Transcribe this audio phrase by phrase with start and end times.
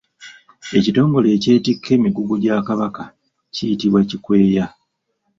[0.77, 3.03] Ekitongole ekyetikka emigugu gya Kabaka
[3.53, 4.65] kiyitibwa kikweya.